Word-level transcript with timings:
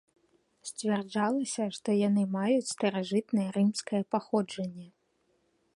Сцвярджалася, 0.69 1.67
што 1.79 1.89
яны 2.07 2.23
маюць 2.37 2.71
старажытнае 2.73 3.47
рымскае 3.59 4.03
паходжанне. 4.15 4.89